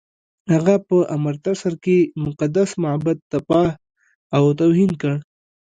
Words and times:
هغه 0.53 0.75
په 0.87 0.97
امرتسر 1.17 1.73
کې 1.83 1.97
مقدس 2.25 2.69
معبد 2.83 3.17
تباه 3.31 3.69
او 4.35 4.43
توهین 4.59 4.91
کړ. 5.01 5.15